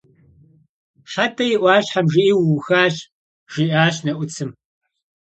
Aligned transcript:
«Хьэтӏэ 1.11 1.45
и 1.53 1.57
ӏуащхьэм 1.61 2.07
жыӏи, 2.13 2.33
уухащ»,– 2.39 2.95
жиӏащ 3.51 3.95
Нэӏуцым. 4.05 4.51